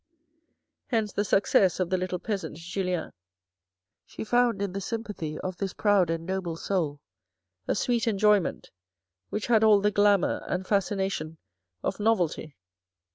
[0.87, 3.13] Hence the success of the little peasant Julien.
[4.07, 6.99] She found in the sympathy of this proud and noble soul
[7.67, 8.71] a sweet enjoy ment
[9.29, 11.37] which had all the glamour and fascination
[11.83, 12.57] of novelty.